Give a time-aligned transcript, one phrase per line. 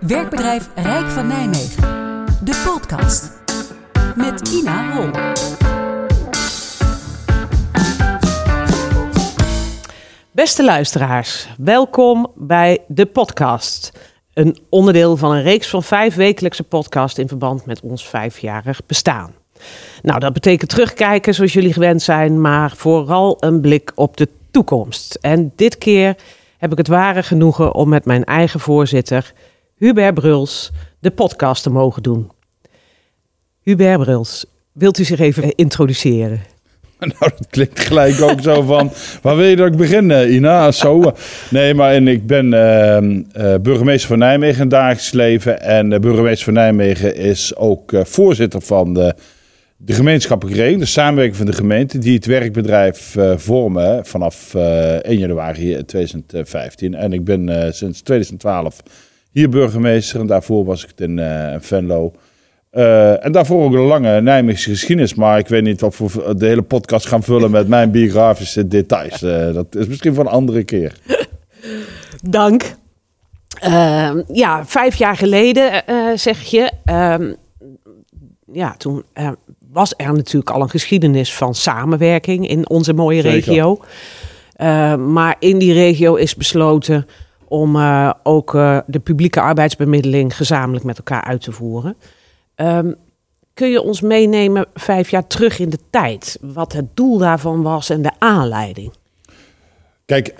[0.00, 1.82] Werkbedrijf Rijk van Nijmegen.
[2.44, 3.30] De podcast.
[4.16, 5.10] Met Ina Hol.
[10.30, 13.92] Beste luisteraars, welkom bij de podcast.
[14.34, 19.34] Een onderdeel van een reeks van vijf wekelijkse podcasts in verband met ons vijfjarig bestaan.
[20.02, 25.18] Nou, dat betekent terugkijken zoals jullie gewend zijn, maar vooral een blik op de toekomst.
[25.20, 26.16] En dit keer
[26.58, 29.32] heb ik het ware genoegen om met mijn eigen voorzitter,
[29.78, 32.30] Hubert Bruls, de podcast te mogen doen.
[33.62, 36.40] Hubert Bruls, wilt u zich even introduceren?
[36.98, 40.70] Nou, dat klinkt gelijk ook zo van, waar wil je dat ik begin, eh, Ina?
[40.70, 41.12] Zo.
[41.50, 45.60] Nee, maar en ik ben ehm, eh, burgemeester van Nijmegen in dagelijks leven.
[45.60, 49.14] En de burgemeester van Nijmegen is ook eh, voorzitter van de,
[49.80, 54.94] de gemeenschappelijke regeling, de samenwerking van de gemeente, die het werkbedrijf eh, vormen vanaf eh,
[54.94, 56.94] 1 januari 2015.
[56.94, 58.82] En ik ben eh, sinds 2012
[59.38, 62.12] hier burgemeester en daarvoor was ik het in eh, Venlo.
[62.70, 65.14] Eh, en daarvoor ook een lange Nijmeegse geschiedenis.
[65.14, 69.22] Maar ik weet niet of we de hele podcast gaan vullen met mijn biografische details.
[69.22, 70.92] Eh, dat is misschien voor een andere keer.
[72.22, 72.74] Dank.
[73.60, 75.82] Ehm, ja, vijf jaar geleden
[76.14, 76.70] zeg je.
[76.84, 77.32] Ehm,
[78.52, 79.04] ja, toen
[79.70, 83.38] was er natuurlijk al een geschiedenis van samenwerking in onze mooie Zeker.
[83.38, 83.80] regio.
[84.96, 87.06] Maar in die regio is besloten
[87.48, 91.96] om eh, ook eh, de publieke arbeidsbemiddeling gezamenlijk met elkaar uit te voeren.
[92.54, 92.92] Ehm,
[93.54, 96.38] kun je ons meenemen vijf jaar terug in de tijd?
[96.40, 98.92] Wat het doel daarvan was en de aanleiding?
[100.04, 100.36] Kijk, eh,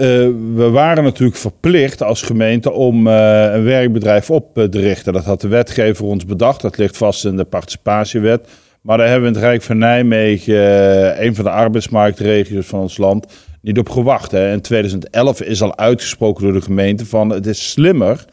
[0.54, 5.12] we waren natuurlijk verplicht als gemeente om een werkbedrijf op te richten.
[5.12, 6.60] Dat had de wetgever ons bedacht.
[6.60, 8.48] Dat ligt vast in de participatiewet.
[8.80, 13.26] Maar daar hebben we het Rijk van Nijmegen, een van de arbeidsmarktregio's van ons land,
[13.62, 14.30] niet op gewacht.
[14.30, 14.52] Hè.
[14.52, 18.24] In 2011 is al uitgesproken door de gemeente van het is slimmer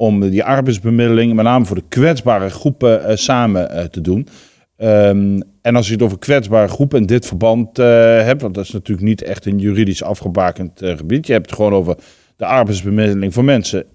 [0.00, 4.28] om die arbeidsbemiddeling, met name voor de kwetsbare groepen, eh, samen eh, te doen.
[4.76, 7.86] Ehm, en als je het over kwetsbare groepen in dit verband eh,
[8.22, 11.26] hebt, want dat is natuurlijk niet echt een juridisch afgebakend gebied.
[11.26, 11.96] Je hebt het gewoon over
[12.36, 13.86] de arbeidsbemiddeling voor mensen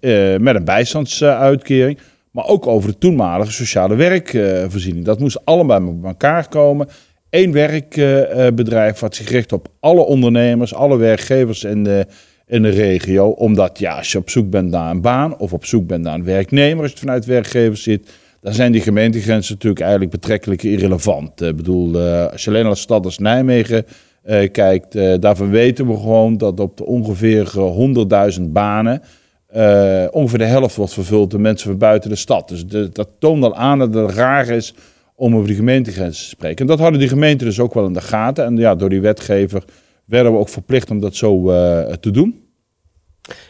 [0.42, 2.00] met een bijstandsuitkering.
[2.32, 5.06] maar ook over de toenmalige sociale werkvoorziening.
[5.06, 6.88] dat moest allemaal bij elkaar komen.
[7.36, 12.06] Eén werkbedrijf wat zich richt op alle ondernemers, alle werkgevers in de,
[12.48, 13.30] in de regio.
[13.30, 16.14] Omdat ja, als je op zoek bent naar een baan of op zoek bent naar
[16.14, 20.64] een werknemer, als je het vanuit werkgevers ziet, dan zijn die gemeentegrenzen natuurlijk eigenlijk betrekkelijk
[20.64, 21.42] irrelevant.
[21.42, 23.86] Ik bedoel, eh, als je alleen de stad als Nijmegen
[24.24, 29.02] eh, kijkt, eh, daarvan weten we gewoon dat op de ongeveer eh, 100.000 banen
[29.48, 32.48] eh, ongeveer de helft wordt vervuld door mensen van buiten de stad.
[32.50, 34.74] Dus dat toont al aan dat het raar is
[35.16, 36.58] om over die gemeentegrenzen te spreken.
[36.58, 38.46] En dat hadden die gemeenten dus ook wel in de gaten.
[38.46, 39.64] En ja, door die wetgever
[40.06, 42.44] werden we ook verplicht om dat zo eh, te doen.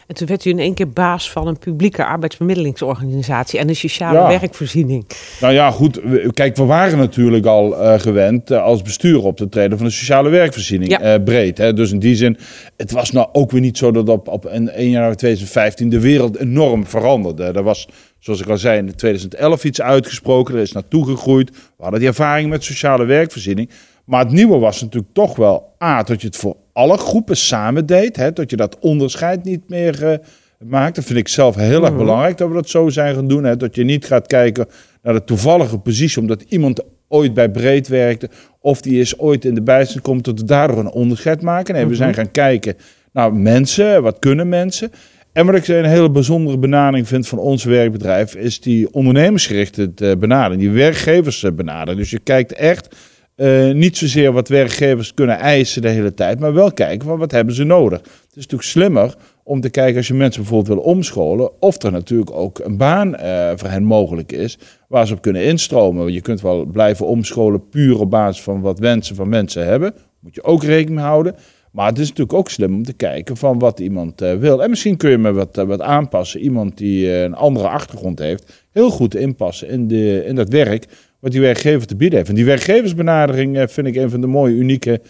[0.06, 4.18] En toen werd u in één keer baas van een publieke arbeidsbemiddelingsorganisatie en een sociale
[4.18, 4.28] Ja.
[4.40, 5.04] werkvoorziening.
[5.40, 6.00] Nou ja, goed.
[6.32, 9.92] Kijk, we waren natuurlijk al eh, gewend eh, als bestuur op te treden van de
[9.92, 10.90] sociale werkvoorziening.
[10.98, 11.18] Ja.
[11.18, 11.58] breed.
[11.58, 11.72] Hè?
[11.72, 12.38] Dus in die zin,
[12.76, 16.00] het was nou ook weer niet zo dat op, op in 1 januari 2015 de
[16.00, 17.44] wereld enorm veranderde.
[17.44, 17.88] Er was,
[18.18, 20.54] zoals ik al zei, in 2011 iets uitgesproken.
[20.54, 21.50] Er is naartoe gegroeid.
[21.50, 23.70] We hadden die ervaring met sociale werkvoorziening.
[24.04, 27.86] Maar het nieuwe was natuurlijk toch wel, A, dat je het voor alle groepen samen
[27.86, 28.16] deed.
[28.16, 28.32] Hè?
[28.32, 30.18] Dat je dat onderscheid niet meer eh,
[30.58, 30.94] maakt.
[30.94, 33.44] Dat vind ik zelf heel erg belangrijk dat we dat zo zijn gaan doen.
[33.44, 33.56] Hè?
[33.56, 34.66] Dat je niet gaat kijken
[35.02, 38.30] naar de toevallige positie, omdat iemand ooit bij breed werkte.
[38.60, 41.74] Of die is ooit in de bijstand komt, dat we daardoor een onderscheid maken.
[41.74, 42.76] Nee, we zijn gaan kijken
[43.12, 44.02] naar mensen.
[44.02, 44.90] Wat kunnen mensen?
[45.36, 50.16] En wat ik een hele bijzondere benadering vind van ons werkbedrijf, is die ondernemersgerichte eh,
[50.16, 51.98] benadering, die werkgeversbenadering.
[51.98, 52.96] Dus je kijkt echt
[53.34, 57.30] eh, niet zozeer wat werkgevers kunnen eisen de hele tijd, maar wel kijken van wat
[57.30, 57.98] hebben ze nodig.
[57.98, 61.92] Het is natuurlijk slimmer om te kijken als je mensen bijvoorbeeld wil omscholen, of er
[61.92, 64.58] natuurlijk ook een baan eh, voor hen mogelijk is
[64.88, 66.12] waar ze op kunnen instromen.
[66.12, 69.94] Je kunt wel blijven omscholen puur op basis van wat wensen van mensen hebben.
[70.20, 71.34] Moet je ook rekening mee houden.
[71.76, 74.62] Maar het is natuurlijk ook slim om te kijken van wat iemand eh, wil.
[74.62, 76.40] En misschien kun je me wat, eh, wat aanpassen.
[76.40, 80.86] Iemand die eh, een andere achtergrond heeft, heel goed inpassen in, de, in dat werk
[81.20, 82.30] wat die werkgever te bieden heeft.
[82.30, 85.00] En die werkgeversbenadering vind ik een van de mooie, unieke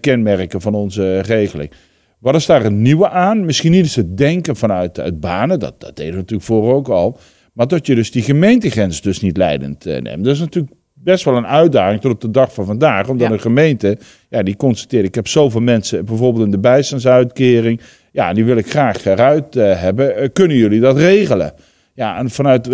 [0.00, 1.70] kenmerken van onze regeling.
[2.18, 3.44] Wat is daar een nieuwe aan?
[3.44, 6.88] Misschien niet eens het denken vanuit uit banen, dat, dat deden we natuurlijk voor ook
[6.88, 7.18] al.
[7.52, 10.24] Maar dat je dus die gemeentegrens dus niet leidend neemt.
[10.24, 10.72] Dat is natuurlijk
[11.02, 13.08] best wel een uitdaging tot op de dag van vandaag.
[13.08, 13.32] Omdat Ja.
[13.32, 13.98] een gemeente,
[14.28, 17.80] ja, die constateert, ik heb zoveel mensen, bijvoorbeeld in de bijstandsuitkering.
[18.12, 20.16] Ja, die wil ik graag eruit eh, hebben.
[20.16, 21.52] Eh, kunnen jullie dat regelen?
[21.94, 22.68] Ja, en vanuit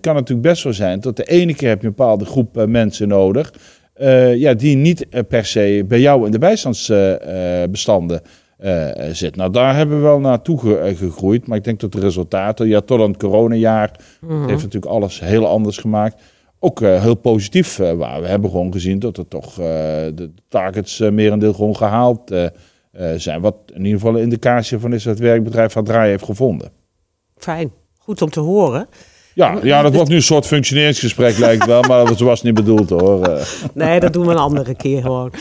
[0.00, 2.56] kan het natuurlijk best wel zijn dat de ene keer heb je een bepaalde groep
[2.58, 3.52] eh, mensen nodig.
[4.36, 8.20] ja, die niet per se bij jou in de bijstandsbestanden
[9.12, 9.36] zit.
[9.36, 11.46] Nou, daar hebben we wel naartoe ge- gegroeid.
[11.46, 13.90] Maar ik denk dat de resultaten, ja, tot aan het coronajaar,
[14.20, 14.40] Mhm.
[14.48, 16.22] heeft natuurlijk alles heel anders gemaakt.
[16.58, 18.22] Ook eh, heel positief eh, waren.
[18.22, 19.56] We hebben gewoon gezien dat er toch eh,
[20.14, 22.50] de targets merendeel gewoon gehaald eh, eh,
[23.16, 23.40] zijn.
[23.40, 26.70] Wat in ieder geval een indicatie van is dat het werkbedrijf haar draai heeft gevonden.
[27.36, 27.72] Fijn.
[27.98, 28.88] Goed om te horen.
[29.38, 32.90] Ja, ja, dat wordt nu een soort functioneringsgesprek lijkt wel, maar dat was niet bedoeld
[32.90, 33.22] hoor.
[33.22, 33.42] Eh,
[33.74, 35.32] Nee, dat doen we een andere keer gewoon.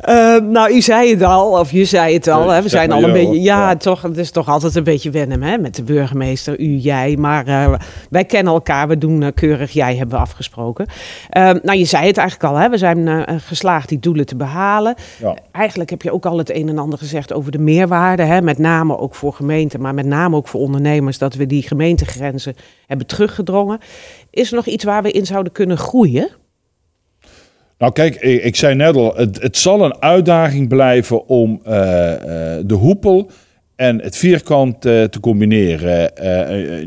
[0.00, 2.48] Eh, nou, u zei het al, of je zei het al.
[2.48, 3.40] Hè, we zijn al een je beetje.
[3.40, 4.02] Ja, toch.
[4.02, 7.16] Het is toch altijd een beetje wennen hè, met de burgemeester, u, jij.
[7.16, 7.74] Maar eh,
[8.10, 8.88] wij kennen elkaar.
[8.88, 9.70] We doen eh, keurig.
[9.70, 10.86] Jij hebben we afgesproken.
[11.28, 12.60] Eh, nou, je zei het eigenlijk al.
[12.60, 14.94] Hè, we zijn geslaagd die doelen te behalen.
[15.20, 15.34] ja.
[15.52, 18.22] Eigenlijk heb je ook al het een en ander gezegd over de meerwaarde.
[18.22, 21.18] Hè, met name ook voor gemeenten, maar met name ook voor ondernemers.
[21.18, 22.54] Dat we die gemeentegrenzen
[22.88, 23.78] hebben teruggedrongen.
[24.30, 26.28] Is er nog iets waar we in zouden kunnen groeien?
[27.78, 32.74] Nou kijk, ik, zei net al, het, zal een uitdaging blijven om eh, eh, de
[32.74, 33.30] hoepel
[33.76, 36.10] en het vierkant eh, te combineren.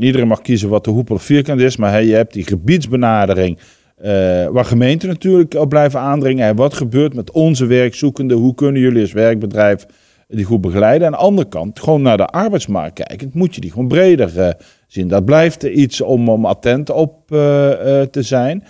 [0.01, 3.57] Iedereen mag kiezen wat de hoepel of vierkant is, maar je hebt die gebiedsbenadering.
[4.51, 6.55] waar gemeenten natuurlijk op blijven aandringen.
[6.55, 8.37] Wat gebeurt met onze werkzoekenden?
[8.37, 9.85] Hoe kunnen jullie als werkbedrijf
[10.31, 11.07] die goed begeleiden?
[11.07, 13.29] Aan de andere kant, gewoon naar de arbeidsmarkt kijken.
[13.33, 14.49] Moet je die gewoon breder eh,
[14.87, 15.07] zien.
[15.07, 18.63] Dat blijft iets om, om attent op eh, eh, te zijn.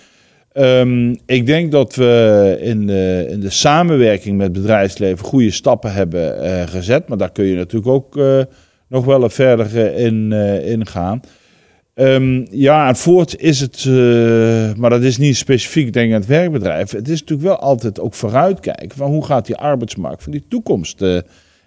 [0.52, 6.68] Ehm, ik denk dat we in de, in de samenwerking met bedrijfsleven goede stappen hebben
[6.68, 7.08] gezet.
[7.08, 8.19] Maar daar kun je natuurlijk ook
[8.88, 10.31] nog wel verder in,
[10.64, 11.22] in gaan.
[11.94, 13.86] Ehm, ja, en voort is het,
[14.78, 16.92] maar dat is niet specifiek denk ik aan het werkbedrijf.
[16.92, 21.02] Het is natuurlijk wel altijd ook vooruitkijken van hoe gaat die arbeidsmarkt van die toekomst
[21.02, 21.18] eh,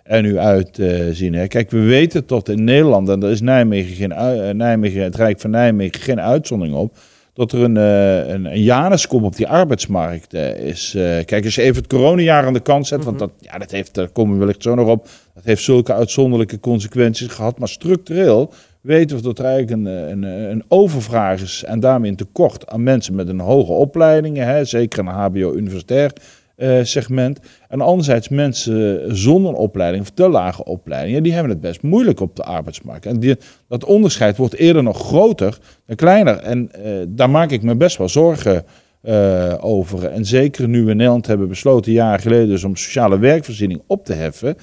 [0.04, 1.34] er nu uitzien.
[1.34, 1.46] hè.
[1.46, 5.40] Kijk, we weten tot in Nederland, en daar is Nijmegen, geen, eh, Nijmegen, het Rijk
[5.40, 6.96] van Nijmegen geen uitzondering op,
[7.34, 10.94] dat er een, eh, een, een op die arbeidsmarkt eh, is.
[10.94, 13.70] Eh, kijk, als je even het coronajaar aan de kant zet, want dat, ja, dat
[13.70, 17.68] heeft, daar komen we wellicht zo nog op, dat heeft zulke uitzonderlijke consequenties gehad, maar
[17.68, 22.68] structureel weten we dat er eigenlijk een, een, een overvraag is en daarmee een tekort
[22.68, 26.12] aan mensen met een hoge opleiding, hè, zeker een HBO-universitair
[26.56, 27.40] eh, segment.
[27.68, 32.36] En anderzijds mensen zonder opleiding of te lage opleidingen, die hebben het best moeilijk op
[32.36, 33.06] de arbeidsmarkt.
[33.06, 33.36] En die,
[33.68, 36.36] dat onderscheid wordt eerder nog groter dan kleiner.
[36.36, 38.64] En eh, daar maak ik me best wel zorgen
[39.00, 40.04] eh, over.
[40.04, 44.04] En zeker nu we in Nederland hebben besloten, jaren geleden, dus om sociale werkvoorziening op
[44.04, 44.56] te heffen.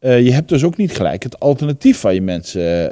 [0.00, 2.90] Je hebt dus ook niet gelijk het alternatief waar je mensen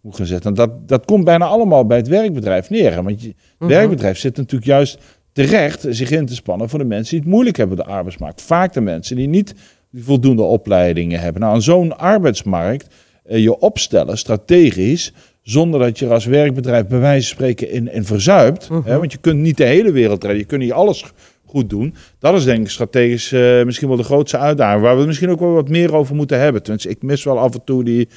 [0.00, 0.50] moet gaan zetten.
[0.50, 2.92] En dat, dat komt bijna allemaal bij het werkbedrijf neer.
[2.92, 3.02] hè.
[3.02, 4.98] Want je werkbedrijf zit natuurlijk juist
[5.34, 8.42] terecht zich in te spannen voor de mensen die het moeilijk hebben op de arbeidsmarkt.
[8.42, 9.54] Vaak de mensen die niet
[9.94, 11.40] voldoende opleidingen hebben.
[11.40, 12.94] Nou, aan zo'n arbeidsmarkt
[13.24, 17.92] eh, je opstellen, strategisch, zonder dat je er als werkbedrijf bij wijze van spreken in,
[17.92, 18.68] in verzuipt.
[18.84, 21.04] hè, want je kunt niet de hele wereld redden, je kunt niet alles
[21.46, 21.94] goed doen.
[22.18, 25.40] Dat is denk ik strategisch eh, misschien wel de grootste uitdaging, waar we misschien ook
[25.40, 26.62] wel wat meer over moeten hebben.
[26.62, 28.08] Tenminste, ik mis wel af en toe die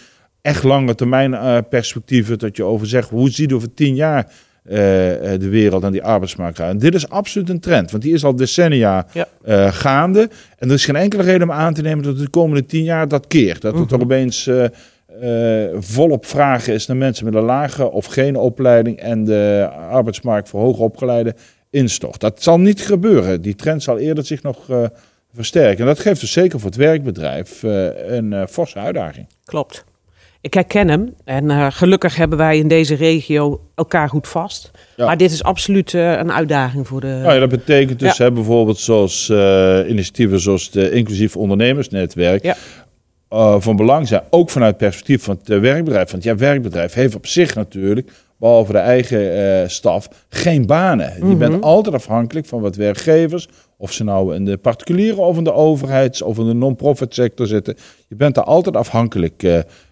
[0.41, 4.31] echt lange termijn eh, perspectieven, dat je over zegt, hoe ziet over tien jaar
[4.67, 6.71] de wereld en die arbeidsmarkt uit.
[6.71, 9.27] En dit is absoluut een trend, want die is al decennia Ja.
[9.43, 10.29] eh, gaande.
[10.57, 13.07] En er is geen enkele reden om aan te nemen dat de komende tien jaar
[13.07, 13.61] dat keert.
[13.61, 14.65] Dat het er opeens eh,
[15.65, 20.49] eh, volop vragen is naar mensen met een lage of geen opleiding en de arbeidsmarkt
[20.49, 21.35] voor hoogopgeleide
[21.69, 22.19] instort.
[22.19, 23.41] Dat zal niet gebeuren.
[23.41, 24.83] Die trend zal eerder zich nog eh,
[25.33, 25.79] versterken.
[25.79, 29.27] En dat geeft dus zeker voor het werkbedrijf eh, een eh, forse uitdaging.
[29.45, 29.83] Klopt.
[30.47, 31.13] Ik herken hem.
[31.23, 34.71] En eh, gelukkig hebben wij in deze regio elkaar goed vast.
[34.95, 35.05] Ja.
[35.05, 37.07] Maar dit is absoluut eh, een uitdaging voor de.
[37.07, 42.55] Nou ja, dat betekent dus hè, bijvoorbeeld zoals eh, initiatieven zoals het inclusief ondernemersnetwerk Ja.
[43.59, 44.21] van belang zijn.
[44.29, 46.11] Ook vanuit het perspectief van het werkbedrijf.
[46.11, 51.29] Want ja, werkbedrijf heeft op zich natuurlijk, behalve de eigen staf, geen banen.
[51.29, 55.43] Je bent altijd afhankelijk van wat werkgevers, of ze nou in de particuliere of in
[55.43, 57.75] de overheids- of in de non-profit sector zitten.
[58.07, 59.43] Je bent daar altijd afhankelijk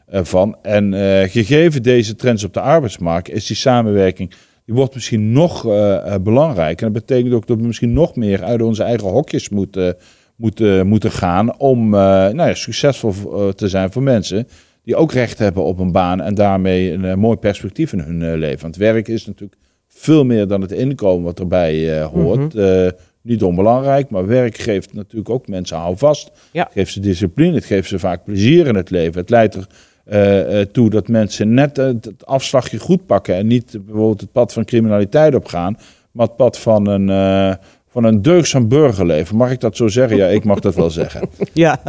[0.08, 0.58] van.
[0.62, 4.34] En eh, gegeven deze trends op de arbeidsmarkt, is die samenwerking
[4.66, 6.88] die wordt misschien nog eh, belangrijker.
[6.88, 9.96] En dat betekent ook dat we misschien nog meer uit onze eigen hokjes moeten,
[10.36, 13.14] moeten, moeten gaan om eh, nou ja, succesvol
[13.54, 14.48] te zijn voor mensen
[14.84, 18.62] die ook recht hebben op een baan en daarmee een mooi perspectief in hun leven.
[18.62, 22.56] Want werk is natuurlijk veel meer dan het inkomen wat erbij hoort.
[22.56, 22.88] Eh,
[23.22, 26.32] niet onbelangrijk, maar werk geeft natuurlijk ook mensen houvast.
[26.52, 26.64] Ja.
[26.64, 29.20] Het geeft ze discipline, het geeft ze vaak plezier in het leven.
[29.20, 29.68] Het leidt er
[30.06, 34.66] eh, toe dat mensen net het afslagje goed pakken en niet bijvoorbeeld het pad van
[34.66, 35.78] criminaliteit opgaan,
[36.12, 37.56] maar het pad van een, eh,
[37.90, 39.36] van een deugzaam burgerleven.
[39.36, 40.18] Mag ik dat zo zeggen?
[40.18, 41.30] Ja, ik mag dat wel zeggen.
[41.54, 41.80] Ja,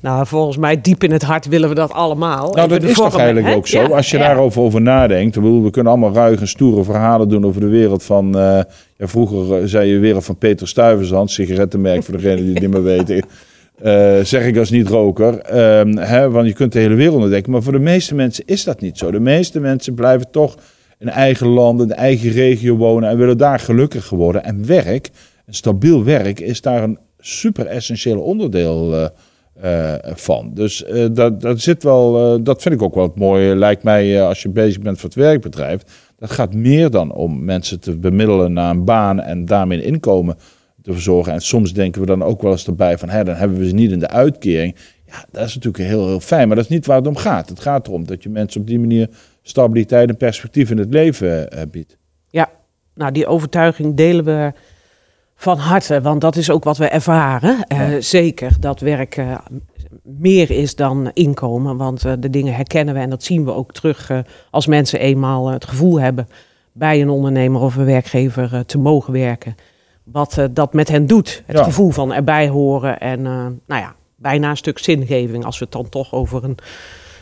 [0.00, 2.52] nou volgens mij diep in het hart willen we dat allemaal.
[2.52, 3.54] Nou, dat is toch eigenlijk hè?
[3.54, 3.80] ook zo.
[3.80, 4.26] Ja, Als je ja.
[4.26, 5.34] daarover over nadenkt.
[5.34, 8.30] bedoel, we kunnen allemaal ruige, stoere verhalen doen over de wereld van...
[8.96, 12.82] ja, vroeger zei je wereld van Peter Stuyvesant, sigarettenmerk voor degenen die het niet meer
[12.82, 13.24] weten.
[13.78, 15.38] Eh, zeg ik als niet-roker.
[15.38, 17.52] Ehm, want je kunt de hele wereld ontdekken.
[17.52, 19.10] Maar voor de meeste mensen is dat niet zo.
[19.10, 20.56] De meeste mensen blijven toch
[20.98, 24.44] in eigen land, in eigen regio wonen en willen daar gelukkiger worden.
[24.44, 25.10] En werk,
[25.46, 29.06] een stabiel werk, is daar een super essentieel onderdeel uh,
[29.64, 30.50] uh, van.
[30.54, 33.56] Dus dat, dat zit wel, dat vind ik ook wel het mooie.
[33.56, 35.82] Lijkt mij als je bezig bent voor het werkbedrijf.
[36.18, 40.36] Dat gaat meer dan om mensen te bemiddelen naar een baan en daarmee inkomen
[40.88, 41.32] te verzorgen.
[41.32, 43.74] En soms denken we dan ook wel eens erbij van, hè, dan hebben we ze
[43.74, 44.76] niet in de uitkering.
[45.06, 47.48] Ja, dat is natuurlijk heel, heel fijn, maar dat is niet waar het om gaat.
[47.48, 49.08] Het gaat erom dat je mensen op die manier
[49.42, 51.96] stabiliteit en perspectief in het leven uh, biedt.
[52.30, 52.50] Ja,
[52.94, 54.52] nou die overtuiging delen we
[55.34, 57.64] van harte, want dat is ook wat we ervaren.
[57.72, 59.38] Uh, zeker dat werk uh,
[60.02, 64.10] meer is dan inkomen, want de dingen herkennen we en dat zien we ook terug
[64.50, 66.28] als mensen eenmaal het gevoel hebben
[66.72, 69.54] bij een ondernemer of een werkgever te mogen werken
[70.12, 71.42] wat uh, dat met hen doet.
[71.46, 75.64] Het gevoel van erbij horen en uh, nou ja, bijna een stuk zingeving als we
[75.64, 76.56] het dan toch over een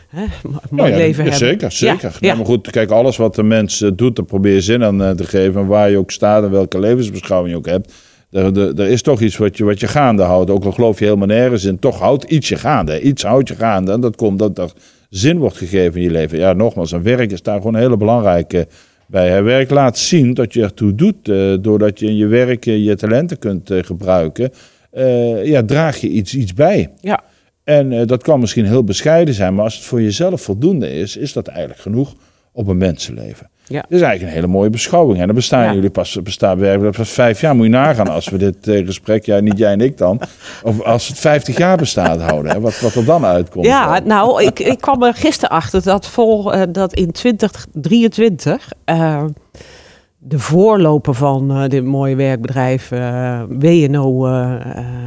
[0.08, 0.24] hè,
[0.70, 1.48] mooi ja, leven ja, hebben.
[1.48, 2.16] Zeker, zeker.
[2.20, 5.16] Ja, maar goed, kijk, alles wat de mens uh, doet, dan probeer je zin aan
[5.16, 5.66] te geven.
[5.66, 7.92] waar je ook staat en welke levensbeschouwing je ook hebt.
[8.30, 10.50] Er, er, er, is toch iets wat je, wat je gaande houdt.
[10.50, 13.00] Ook al geloof je helemaal nergens in, toch houdt iets je gaande.
[13.00, 13.92] Iets houdt je gaande.
[13.92, 14.72] En dat komt dat er
[15.10, 16.38] zin wordt gegeven in je leven.
[16.38, 18.68] Ja, nogmaals, een werk is daar gewoon een hele belangrijke
[19.06, 22.64] bij het werk laat zien dat je ertoe doet, uh, doordat je in je werk
[22.64, 24.50] je talenten kunt uh, gebruiken,
[25.42, 26.92] ja, draag je iets, iets bij.
[27.00, 27.24] Ja.
[27.64, 31.32] En dat kan misschien heel bescheiden zijn, maar als het voor jezelf voldoende is, is
[31.32, 32.14] dat eigenlijk genoeg
[32.52, 33.50] op een mensenleven.
[33.68, 33.80] Ja.
[33.80, 35.20] Dat is eigenlijk een hele mooie beschouwing.
[35.20, 35.74] En dan bestaan ja.
[35.74, 37.56] jullie pas, bestaan werkelijk pas vijf jaar.
[37.56, 40.20] Moet je nagaan als we dit uh, gesprek, ja, niet jij en ik dan,
[40.62, 42.52] of als het vijftig jaar bestaat houden.
[42.52, 43.66] Hè, wat, wat er dan uitkomt.
[43.66, 49.24] Ja, nou, ik, ik kwam er gisteren achter dat, vol, uh, dat in 2023 uh,
[50.18, 52.88] de voorloper van uh, dit mooie werkbedrijf
[53.48, 54.28] WNO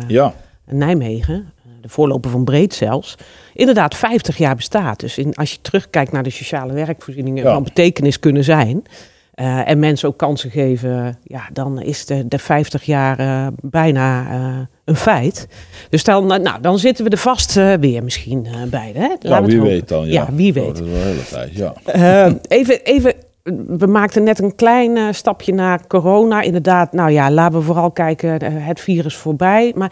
[0.08, 0.34] ja.
[0.66, 3.16] Nijmegen, de voorloper van Breed zelfs,
[3.54, 5.00] inderdaad 50 jaar bestaat.
[5.00, 7.54] Dus in, als je terugkijkt naar de sociale werkvoorzieningen ja.
[7.54, 8.84] van betekenis kunnen zijn.
[9.36, 14.32] Uh, en mensen ook kansen geven, ja, dan is de, de 50 jaar uh, bijna
[14.32, 15.48] uh, een feit.
[15.90, 18.92] Dus dan, nou, dan zitten we er vast weer misschien bij.
[18.96, 19.08] Hè?
[19.20, 20.06] ja, wie weet dan.
[20.06, 20.64] Ja, ja wie weet.
[20.64, 22.40] Oh, dat is wel een hele tijd, ja.
[22.48, 23.14] even, even
[23.68, 26.42] we maakten net een klein uh, stapje naar corona.
[26.42, 29.72] Inderdaad, nou ja, laten we vooral kijken, uh, het virus voorbij.
[29.76, 29.92] Maar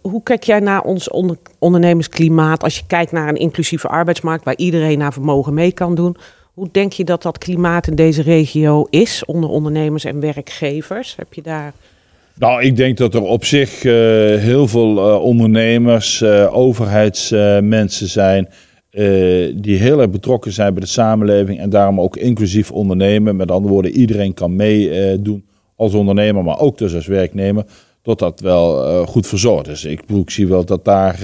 [0.00, 4.56] hoe kijk jij naar ons onder ondernemersklimaat als je kijkt naar een inclusieve arbeidsmarkt waar
[4.56, 6.16] iedereen naar vermogen mee kan doen?
[6.54, 11.14] Hoe denk je dat dat klimaat in deze regio is onder ondernemers en werkgevers?
[11.16, 11.72] Heb je daar...
[12.34, 13.92] Nou, ik denk dat er op zich uh,
[14.38, 18.48] heel veel ondernemers, overheidsmensen zijn
[18.98, 23.36] uh, die heel erg betrokken zijn bij de samenleving en daarom ook inclusief ondernemen.
[23.36, 27.64] Met andere woorden, iedereen kan meedoen uh, als ondernemer, maar ook dus als werknemer,
[28.02, 29.84] tot dat wel uh, goed verzorgd is.
[29.84, 31.16] Ik, ik zie wel dat daar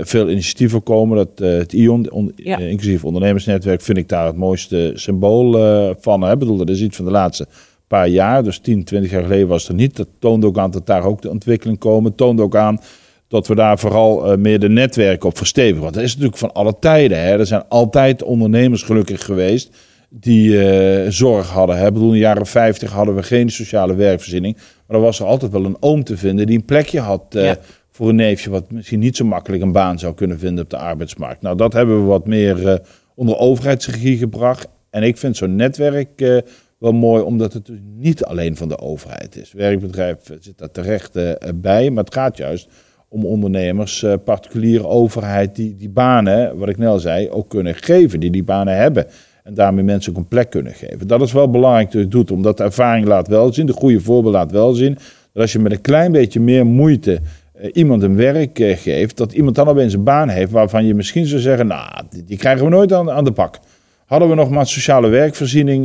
[0.00, 1.16] veel initiatieven komen.
[1.16, 2.58] Dat, het ION, on, ja.
[2.58, 5.52] inclusief ondernemersnetwerk, vind ik daar het mooiste symbool
[6.00, 6.30] van.
[6.30, 7.46] Ik bedoel, dat is iets van de laatste
[7.86, 8.44] paar jaar.
[8.44, 9.96] Dus 10, 20 jaar geleden was het er niet.
[9.96, 12.14] Dat toont ook aan dat daar ook de ontwikkeling komen.
[12.14, 12.80] toont ook aan
[13.28, 15.82] dat we daar vooral uh, meer de netwerken op verstevigen.
[15.82, 17.22] Want dat is natuurlijk van alle tijden.
[17.22, 17.38] Hè.
[17.38, 19.76] Er zijn altijd ondernemers gelukkig geweest
[20.10, 21.78] die uh, zorg hadden.
[21.78, 21.86] Hè.
[21.86, 24.56] Ik bedoel, in de jaren 50 hadden we geen sociale werkvoorziening.
[24.86, 27.44] Maar er was er altijd wel een oom te vinden die een plekje had uh,
[27.44, 27.56] ja.
[27.90, 28.50] voor een neefje...
[28.50, 31.42] wat misschien niet zo makkelijk een baan zou kunnen vinden op de arbeidsmarkt.
[31.42, 32.82] Nou, dat hebben we wat meer
[33.14, 34.68] onder overheidsregie gebracht.
[34.90, 36.42] En ik vind zo'n netwerk
[36.78, 39.52] wel mooi, omdat het dus niet alleen van de overheid is.
[39.52, 41.12] Werkbedrijf zit daar terecht
[41.54, 42.68] bij, maar het gaat juist
[43.08, 47.74] om ondernemers, uh, particuliere overheid, die die banen, wat ik net al zei, ook kunnen
[47.74, 49.06] geven, die die banen hebben.
[49.44, 51.06] En daarmee mensen ook een plek kunnen geven.
[51.06, 54.00] Dat is wel belangrijk dat je doet, omdat de ervaring laat wel zien, de goede
[54.00, 54.94] voorbeeld laat wel zien,
[55.32, 57.20] dat als je met een klein beetje meer moeite
[57.60, 60.94] uh, iemand een werk uh, geeft, dat iemand dan opeens een baan heeft waarvan je
[60.94, 63.58] misschien zou zeggen, nou, die, die krijgen we nooit aan, aan de pak.
[64.06, 65.84] Hadden we nog maar sociale werkvoorziening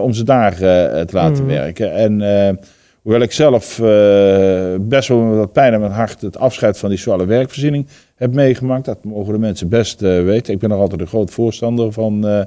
[0.00, 1.48] om ze daar te laten mm.
[1.48, 1.92] werken.
[1.92, 2.20] En
[3.04, 6.88] Hoewel ik zelf uh, best wel met wat pijn in mijn hart het afscheid van
[6.88, 8.84] die sociale werkvoorziening heb meegemaakt.
[8.84, 10.54] Dat mogen de mensen best uh, weten.
[10.54, 12.40] Ik ben er altijd een groot voorstander van uh,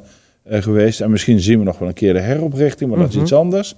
[0.45, 1.01] geweest.
[1.01, 3.13] En misschien zien we nog wel een keer de heroprichting, maar mm -hmm.
[3.13, 3.75] dat is iets anders.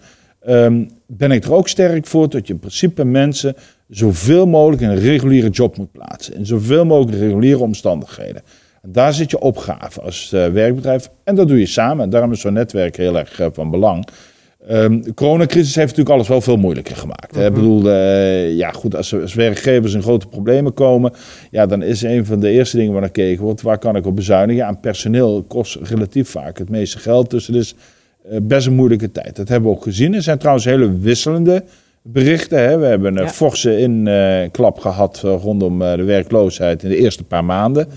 [0.48, 3.55] Um, ben ik er ook sterk voor dat je in principe mensen
[3.88, 6.36] zoveel mogelijk in een reguliere job moet plaatsen.
[6.36, 8.41] In zoveel mogelijk reguliere omstandigheden.
[8.81, 11.09] En daar zit je opgave als werkbedrijf.
[11.24, 12.03] En dat doe je samen.
[12.03, 14.07] En daarom is zo'n netwerk heel erg van belang.
[14.68, 17.32] Um, de coronacrisis heeft natuurlijk alles wel veel moeilijker gemaakt.
[17.32, 17.48] Mm -hmm.
[17.48, 21.13] Ik bedoel, uh, ja goed, als, als, werkgevers in grote problemen komen,
[21.51, 24.06] ja, dan is een van de eerste dingen waar naar gekeken wordt, waar kan ik
[24.06, 24.66] op bezuinigen?
[24.66, 27.75] Aan personeel kost relatief vaak het meeste geld, dus het is
[28.32, 29.36] uh, best een moeilijke tijd.
[29.36, 30.13] Dat hebben we ook gezien.
[30.13, 31.63] Er zijn trouwens hele wisselende
[32.01, 32.60] berichten.
[32.60, 32.78] Hè.
[32.78, 33.30] We hebben een Ja.
[33.30, 37.88] forse inklap gehad eh, rondom eh, de werkloosheid in de eerste paar maanden.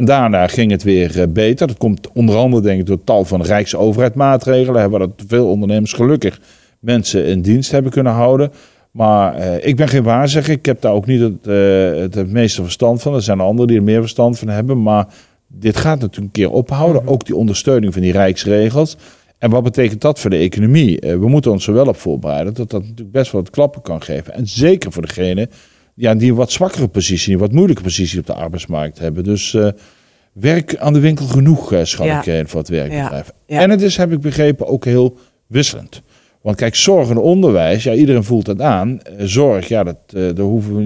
[0.00, 1.66] En daarna ging het weer eh, beter.
[1.66, 4.80] Dat komt onder andere denk ik door tal van rijksoverheidsmaatregelen.
[4.80, 6.40] Hebben dat veel ondernemers gelukkig
[6.78, 8.52] mensen in dienst hebben kunnen houden.
[8.90, 10.52] Maar eh, ik ben geen waarzegger.
[10.52, 13.14] Ik heb daar ook niet het, eh, het, het meeste verstand van.
[13.14, 14.82] Er zijn anderen die er meer verstand van hebben.
[14.82, 15.06] Maar
[15.46, 17.06] dit gaat natuurlijk een keer ophouden.
[17.06, 18.96] Ook die ondersteuning van die rijksregels.
[19.38, 21.00] En wat betekent dat voor de economie?
[21.00, 23.82] Eh, we moeten ons er wel op voorbereiden dat dat natuurlijk best wel wat klappen
[23.82, 24.34] kan geven.
[24.34, 25.48] En zeker voor degene
[26.00, 29.24] ja, die een wat zwakkere positie, een wat moeilijke positie op de arbeidsmarkt hebben.
[29.24, 29.68] Dus eh,
[30.32, 32.18] werk aan de winkel genoeg, eh, schat Ja.
[32.18, 33.30] ik eh, voor het werkbedrijf.
[33.46, 33.60] Ja.
[33.60, 36.02] En het is, heb ik begrepen, ook heel wisselend.
[36.40, 39.00] Want kijk, zorg en onderwijs, ja, iedereen voelt het aan.
[39.18, 40.82] Zorg, ja, dat, daar hoeven we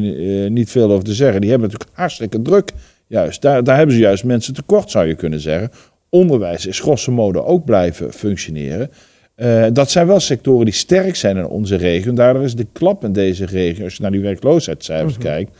[0.49, 1.40] niet veel over te zeggen.
[1.40, 2.71] Die hebben natuurlijk hartstikke druk.
[3.06, 5.71] Juist, daar, daar hebben ze juist mensen tekort, zou je kunnen zeggen.
[6.09, 8.90] Onderwijs is grosso modo ook blijven functioneren.
[9.35, 12.09] Eh, dat zijn wel sectoren die sterk zijn in onze regio.
[12.09, 15.50] En daardoor is de klap in deze regio, als je naar die werkloosheidscijfers kijkt,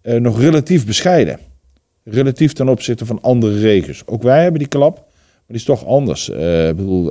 [0.00, 1.38] eh, nog relatief bescheiden.
[2.04, 4.02] Relatief ten opzichte van andere regio's.
[4.06, 6.30] Ook wij hebben die klap, maar die is toch anders.
[6.30, 7.04] Eh, ik bedoel,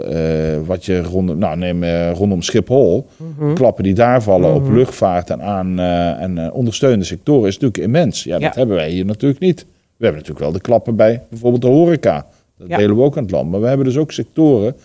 [0.66, 1.84] wat je rondom, nou, neem
[2.14, 3.54] rondom Schiphol, Mhm.
[3.54, 5.80] klappen die daar vallen op luchtvaart en aan
[6.20, 8.24] en ondersteunende sectoren is natuurlijk immens.
[8.24, 9.60] Ja, dat hebben wij hier natuurlijk niet.
[9.98, 12.26] We hebben natuurlijk wel de klappen bij bijvoorbeeld de horeca.
[12.58, 12.78] Dat Ja.
[12.78, 13.52] delen we ook aan het land.
[13.52, 14.76] Maar we hebben dus ook sectoren,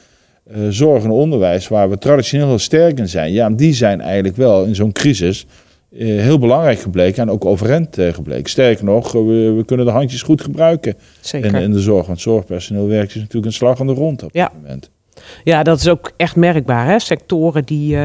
[0.50, 3.32] eh, zorg en onderwijs, waar we traditioneel heel sterk in zijn.
[3.32, 5.46] Ja, die zijn eigenlijk wel in zo'n crisis
[5.98, 8.50] eh, heel belangrijk gebleken en ook overeind eh, gebleken.
[8.50, 11.54] Sterker nog, we, we kunnen de handjes goed gebruiken Zeker.
[11.54, 12.06] in, in de zorg.
[12.06, 14.44] Want zorgpersoneel werkt is natuurlijk een slag aan de rond op Ja.
[14.52, 14.90] dit moment.
[15.44, 16.86] Ja, dat is ook echt merkbaar.
[16.86, 16.98] Hè?
[16.98, 17.96] Sectoren die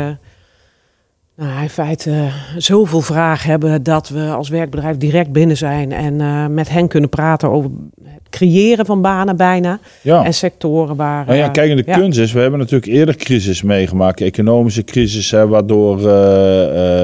[1.38, 6.22] nou, in feite eh, zoveel vraag hebben dat we als werkbedrijf direct binnen zijn en
[6.22, 7.70] eh, met hen kunnen praten over
[8.03, 9.79] het creëren van banen bijna.
[10.01, 10.25] Ja.
[10.25, 11.25] En sectoren waar.
[11.25, 11.98] Nou ja, eh, kijk, en de ja.
[11.98, 14.22] kunst is, we hebben natuurlijk eerder crisis meegemaakt.
[14.22, 15.98] Economische crisis, hè, waardoor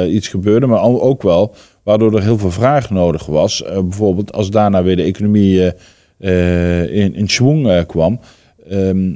[0.07, 0.65] iets gebeurde.
[0.65, 3.63] Maar ook wel, waardoor er heel veel vraag nodig was.
[3.73, 5.73] Bijvoorbeeld als daarna weer de economie
[6.91, 8.19] in, in schwung kwam.
[8.69, 9.11] Ehm,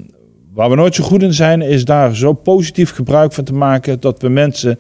[0.54, 4.00] waar we nooit zo goed in zijn, is daar zo positief gebruik van te maken...
[4.00, 4.80] dat we mensen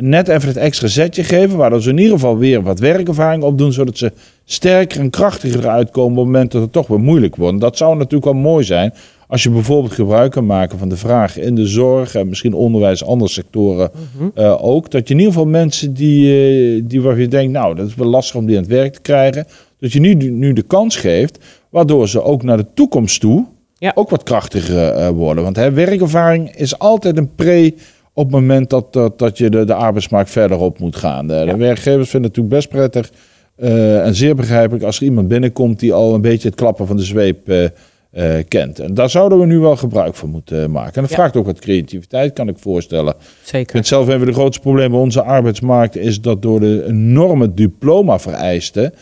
[0.00, 1.56] net even het extra zetje geven...
[1.56, 3.72] waardoor ze in ieder geval weer wat werkervaring opdoen...
[3.72, 4.12] zodat ze
[4.44, 7.60] sterker en krachtiger eruit komen op het moment dat het toch weer moeilijk wordt.
[7.60, 8.92] Dat zou natuurlijk wel mooi zijn
[9.28, 13.04] als je bijvoorbeeld gebruik kan maken van de vraag in de zorg en misschien onderwijs,
[13.04, 13.90] andere sectoren
[14.34, 14.90] eh, ook.
[14.90, 17.94] Dat je in ieder geval mensen die, eh, die waar je denkt, nou dat is
[17.94, 19.46] wel lastig om die aan het werk te krijgen.
[19.78, 21.38] Dat je nu, nu de kans geeft,
[21.70, 23.44] waardoor ze ook naar de toekomst toe
[23.78, 23.92] Ja.
[23.94, 25.44] ook wat krachtiger eh, worden.
[25.44, 27.74] Want hè, werkervaring is altijd een pre
[28.18, 31.26] op het moment dat, dat, dat je de, de arbeidsmarkt verder op moet gaan.
[31.26, 33.10] De, de werkgevers vinden het natuurlijk best prettig
[33.56, 36.96] eh, en zeer begrijpelijk als er iemand binnenkomt die al een beetje het klappen van
[36.96, 37.64] de zweep eh,
[38.10, 38.78] eh, kent.
[38.78, 40.94] En daar zouden we nu wel gebruik van moeten maken.
[40.94, 41.16] En dat Ja.
[41.16, 43.14] vraagt ook wat creativiteit, kan ik voorstellen.
[43.14, 43.72] Ik Zeker.
[43.72, 47.54] vind zelf een van de grootste problemen bij onze arbeidsmarkt is dat door de enorme
[47.54, 48.94] diploma-vereisten,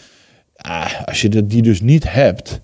[0.57, 2.61] ah, als je dat- die dus niet hebt,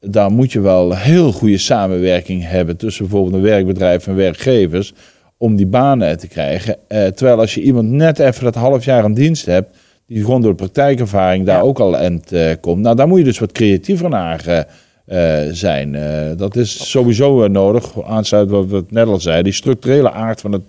[0.00, 4.92] dan moet je wel heel goede samenwerking hebben tussen bijvoorbeeld een werkbedrijf en werkgevers
[5.38, 6.76] om die banen te krijgen.
[6.88, 10.40] Eh, terwijl als je iemand net even dat half jaar in dienst hebt, die gewoon
[10.40, 11.62] door de praktijkervaring daar Ja.
[11.62, 14.66] ook al end eh, komt, nou daar moet je dus wat creatiever naar
[15.04, 15.96] eh, zijn.
[16.36, 20.62] Dat is sowieso nodig, aansluit wat we net al zeiden, die structurele aard van, het,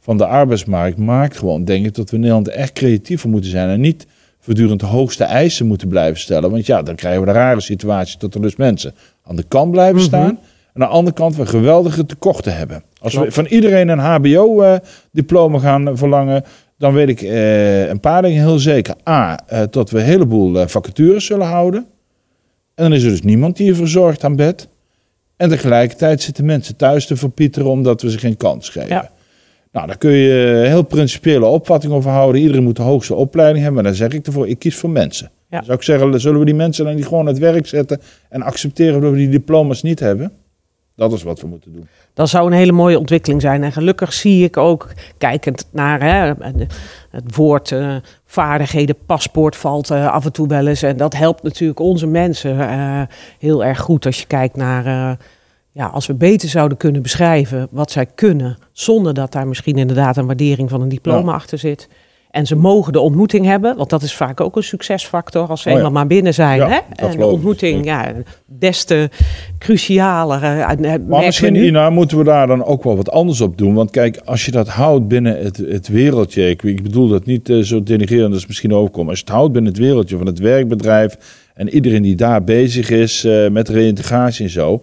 [0.00, 3.68] van de arbeidsmarkt maakt gewoon, denk ik, dat we in Nederland echt creatiever moeten zijn
[3.68, 4.06] en niet
[4.40, 6.50] voortdurend de hoogste eisen moeten blijven stellen.
[6.50, 8.94] Want ja, dan krijgen we de rare situatie dat er dus mensen
[9.24, 10.04] aan de kant blijven Mhm.
[10.04, 10.38] staan.
[10.74, 12.82] Aan de andere kant we geweldige tekorten hebben.
[13.00, 16.44] Als we van iedereen een HBO-diploma gaan verlangen,
[16.78, 18.94] dan weet ik eh, een paar dingen heel zeker.
[19.08, 21.86] A, eh, dat we een heleboel eh, vacatures zullen houden.
[22.74, 24.68] En dan is er dus niemand die je verzorgt aan bed.
[25.36, 28.88] En tegelijkertijd zitten mensen thuis te verpieteren omdat we ze geen kans geven.
[28.88, 29.10] Ja.
[29.72, 32.40] Nou, daar kun je heel principiële opvatting over houden.
[32.40, 33.82] Iedereen moet de hoogste opleiding hebben.
[33.82, 35.30] Maar dan zeg ik ervoor, ik kies voor mensen.
[35.48, 35.56] Ja.
[35.56, 38.00] Dan zou ik zeggen, zullen we die mensen dan niet gewoon aan het werk zetten...
[38.28, 40.32] en accepteren dat we die diploma's niet hebben?
[41.02, 41.88] Dat is wat we moeten doen.
[42.14, 43.62] Dat zou een hele mooie ontwikkeling zijn.
[43.62, 44.88] En gelukkig zie ik ook,
[45.18, 46.32] kijkend naar hè,
[47.10, 50.82] het woord eh, vaardigheden, paspoort valt eh, af en toe wel eens.
[50.82, 53.02] En dat helpt natuurlijk onze mensen eh,
[53.38, 55.16] heel erg goed als je kijkt naar,
[55.72, 60.16] ja, als we beter zouden kunnen beschrijven wat zij kunnen, zonder dat daar misschien inderdaad
[60.16, 61.36] een waardering van een diploma Ja.
[61.36, 61.88] achter zit.
[62.32, 65.68] En ze mogen de ontmoeting hebben, want dat is vaak ook een succesfactor als ze
[65.68, 65.78] Oh ja.
[65.78, 66.58] eenmaal maar binnen zijn.
[66.58, 66.78] Ja, hè?
[66.94, 68.12] En de ontmoeting, ja,
[68.46, 69.08] des te
[69.58, 70.42] crucialer.
[70.42, 71.54] eh, Maar misschien.
[71.56, 73.74] Ina, moeten we daar dan ook wel wat anders op doen.
[73.74, 76.48] Want kijk, als je dat houdt binnen het, het wereldje...
[76.48, 79.08] Ik, ik bedoel dat niet eh, zo denigrerend als misschien overkomt.
[79.08, 81.16] Als je het houdt binnen het wereldje van het werkbedrijf...
[81.54, 84.82] en iedereen die daar bezig is eh, met reïntegratie en zo...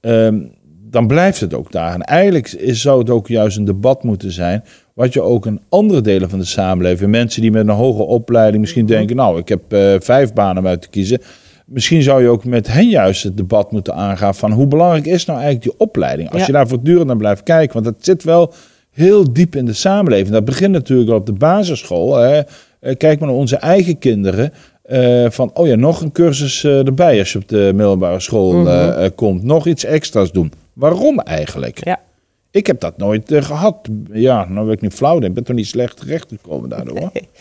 [0.00, 0.40] ehm,
[0.90, 1.94] dan blijft het ook daar.
[1.94, 4.64] En eigenlijk is, zou het ook juist een debat moeten zijn...
[4.94, 8.60] wat je ook in andere delen van de samenleving, mensen die met een hoge opleiding
[8.60, 8.92] misschien Mhm.
[8.92, 11.20] denken, nou, ik heb eh, vijf banen om uit te kiezen.
[11.66, 15.24] Misschien zou je ook met hen juist het debat moeten aangaan van hoe belangrijk is
[15.24, 16.30] nou eigenlijk die opleiding?
[16.30, 16.46] Als Ja.
[16.46, 18.52] je daar voortdurend naar blijft kijken, want dat zit wel
[18.90, 20.30] heel diep in de samenleving.
[20.30, 22.14] Dat begint natuurlijk al op de basisschool.
[22.16, 22.40] Hè.
[22.80, 24.52] Eh, Kijk maar naar onze eigen kinderen.
[24.82, 29.08] eh, van, oh ja, nog een cursus erbij als je op de middelbare school Mhm.
[29.14, 29.42] komt.
[29.42, 30.52] Nog iets extra's doen.
[30.72, 31.84] Waarom eigenlijk?
[31.84, 32.00] Ja.
[32.52, 33.88] Ik heb dat nooit eh, gehad.
[34.12, 35.20] Ja, nou wil ik niet flauw.
[35.20, 36.98] Ik ben toch niet slecht terechtgekomen daardoor.
[36.98, 37.10] hoor.
[37.12, 37.28] Nee.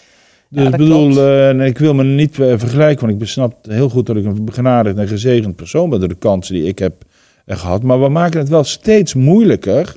[0.53, 4.05] Dus ik bedoel, eh, ik wil me niet eh, vergelijken, want ik besnap heel goed
[4.05, 6.93] dat ik een begenadigd en gezegend persoon ben door de kansen die ik heb
[7.45, 7.83] eh, gehad.
[7.83, 9.95] Maar we maken het wel steeds moeilijker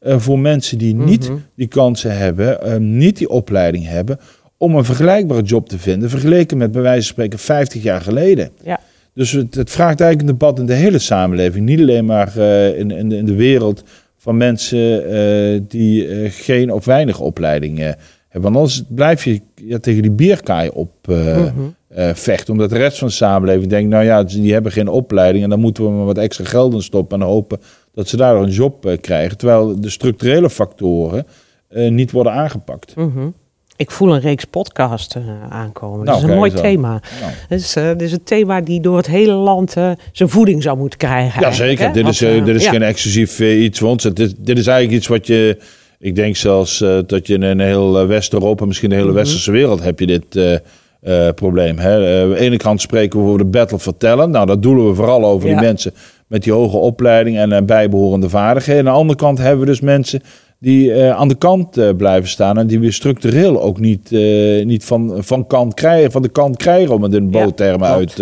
[0.00, 1.38] voor mensen die niet Mhm.
[1.56, 2.58] die kansen hebben,
[2.96, 4.18] niet die opleiding hebben,
[4.58, 8.50] om een vergelijkbare job te vinden, vergeleken met bij wijze van spreken 50 jaar geleden.
[8.64, 8.80] Ja.
[9.14, 12.36] Dus het, het vraagt eigenlijk een debat in de hele samenleving, niet alleen maar
[12.76, 13.82] in, in, de, in de wereld
[14.24, 17.84] van mensen eh, die eh, geen of weinig opleiding eh,
[18.28, 18.52] hebben.
[18.52, 22.12] Want anders blijf je ja, tegen die bierkaai op Mhm.
[22.14, 25.50] vechten, omdat de rest van de samenleving denkt, nou ja, die hebben geen opleiding en
[25.50, 27.60] dan moeten we maar wat extra geld in stoppen en hopen
[27.92, 29.36] dat ze daardoor een job krijgen.
[29.36, 31.26] Terwijl de structurele factoren
[31.88, 32.96] niet worden aangepakt.
[32.96, 33.28] Mhm.
[33.76, 35.96] Ik voel een reeks podcast eh, aankomen.
[35.96, 36.88] Nou, dat is een mooi thema.
[37.20, 37.32] Nou.
[37.48, 40.62] Het is, eh, dit is een thema die door het hele land eh, zijn voeding
[40.62, 41.40] zou moeten krijgen.
[41.40, 41.86] Ja, eigenlijk, zeker.
[41.86, 42.02] hè?
[42.02, 42.70] Dit is, dit is ja.
[42.70, 44.02] geen exclusief iets voor ons.
[44.02, 45.58] Dit, dit is eigenlijk iets wat je...
[45.98, 49.16] Ik denk zelfs dat je in een heel West-Europa, misschien de hele Mhm.
[49.16, 50.62] westerse wereld, heb je dit
[51.34, 51.78] probleem.
[51.78, 52.22] Hè?
[52.22, 54.32] Aan de ene kant spreken we over de battle for talent.
[54.32, 55.54] Nou, dat doelen we vooral over Ja.
[55.54, 55.92] die mensen
[56.26, 58.86] met die hoge opleiding en eh, bijbehorende vaardigheden.
[58.86, 60.22] Aan de andere kant hebben we dus mensen
[60.64, 64.64] die eh, aan de kant eh, blijven staan en die we structureel ook niet, eh,
[64.64, 68.14] niet van, van, kant krijgen, van de kant krijgen, om het in boottermen uit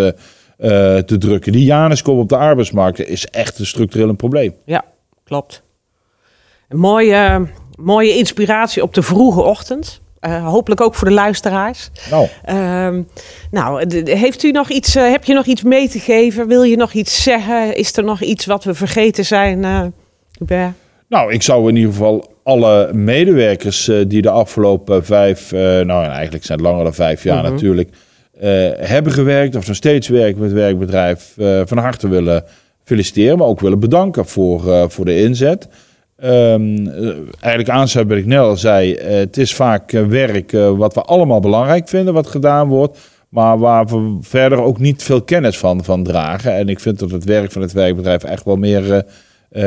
[1.06, 1.52] te drukken.
[1.52, 4.54] Die Januskop op de arbeidsmarkt is echt een structureel een probleem.
[4.64, 4.84] Ja,
[5.24, 5.62] klopt.
[6.68, 10.00] Een mooie, mooie inspiratie op de vroege ochtend.
[10.42, 11.90] Hopelijk ook voor de luisteraars.
[12.10, 13.02] Nou, Ehm,
[13.50, 16.48] nou, heeft u nog iets, heb je nog iets mee te geven?
[16.48, 17.76] Wil je nog iets zeggen?
[17.76, 19.60] Is er nog iets wat we vergeten zijn?
[21.08, 26.04] nou, ik zou in ieder geval alle medewerkers eh, die de afgelopen vijf, eh, nou
[26.04, 27.52] en eigenlijk zijn het langer dan vijf jaar Mhm.
[27.52, 27.90] natuurlijk,
[28.40, 32.44] eh, hebben gewerkt of nog steeds werken met het werkbedrijf, van harte willen
[32.84, 35.68] feliciteren, maar ook willen bedanken voor, voor de inzet.
[36.16, 36.52] Eh,
[37.40, 41.88] eigenlijk aansluit ben ik net al zei, het is vaak werk wat we allemaal belangrijk
[41.88, 42.98] vinden, wat gedaan wordt.
[43.28, 46.54] Maar waar we verder ook niet veel kennis van, van dragen.
[46.54, 49.04] En ik vind dat het werk van het werkbedrijf echt wel meer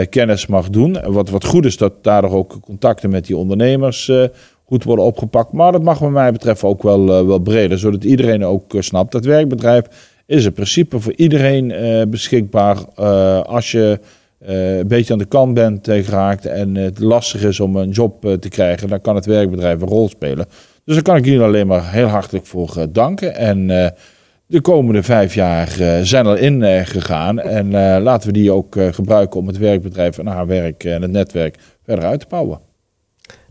[0.10, 1.00] kennis mag doen.
[1.02, 4.24] En Wat, wat goed is dat daardoor ook contacten met die ondernemers eh,
[4.64, 5.52] goed worden opgepakt.
[5.52, 7.80] Maar dat mag wat mij betreft ook wel, eh, wel breder.
[7.80, 9.84] Zodat iedereen ook eh, snapt dat werkbedrijf
[10.26, 12.78] is in principe voor iedereen eh, beschikbaar.
[12.96, 14.00] eh, als je
[14.40, 17.90] eh, een beetje aan de kant bent eh, geraakt en het lastig is om een
[17.90, 20.46] job eh, te krijgen, dan kan het werkbedrijf een rol spelen.
[20.86, 23.36] Dus daar kan ik jullie alleen maar heel hartelijk voor eh, danken.
[23.36, 23.90] En eh,
[24.48, 27.40] de komende vijf jaar eh, zijn er in eh, gegaan.
[27.40, 31.02] En eh, laten we die ook eh, gebruiken om het werkbedrijf en haar werk en
[31.02, 32.60] het netwerk verder uit te bouwen.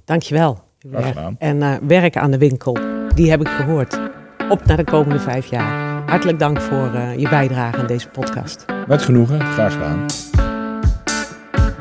[0.05, 0.59] Dankjewel.
[0.93, 1.33] Graag.
[1.39, 2.79] En eh, werken aan de winkel,
[3.15, 4.01] die heb ik gehoord.
[4.49, 6.03] Op naar de komende vijf jaar.
[6.07, 8.65] Hartelijk dank voor eh, je bijdrage aan deze podcast.
[8.87, 10.07] Met genoegen, graag gedaan.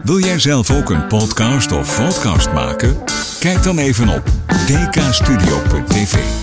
[0.04, 2.96] Wil jij zelf ook een podcast of podcast maken?
[3.40, 4.24] Kijk dan even op
[4.68, 6.43] dkstudio.tv.